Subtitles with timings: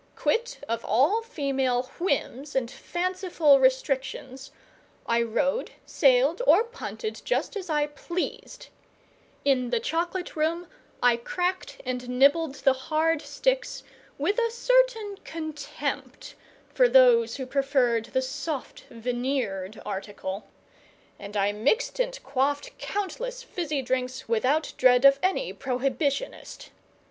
[0.15, 4.49] Quit of all female whims and fanciful restrictions,
[5.05, 8.69] I rowed, sailed, or punted, just as I pleased;
[9.45, 10.65] in the Chocolate room
[11.03, 13.83] I cracked and nibbled the hard sticks,
[14.17, 16.33] with a certain contempt
[16.73, 20.47] for those who preferred the soft, veneered article;
[21.19, 26.71] and I mixed and quaffed countless fizzy drinks without dread of any prohibitionist.